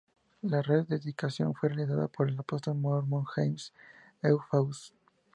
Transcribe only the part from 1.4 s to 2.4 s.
fue realizada por el